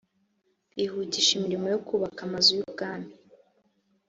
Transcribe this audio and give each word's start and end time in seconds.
bihutisha 0.75 1.31
imirimo 1.37 1.65
yo 1.73 1.79
kubaka 1.87 2.19
amazu 2.27 2.49
y’ubwami 2.57 3.11